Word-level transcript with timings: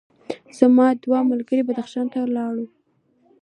زما 0.57 0.85
دوه 1.03 1.19
ملګري 1.31 1.61
بدخشان 1.67 2.05
ته 2.13 2.19
لاړل. 2.35 2.67